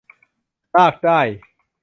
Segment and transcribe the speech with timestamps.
[0.75, 1.19] ลากได้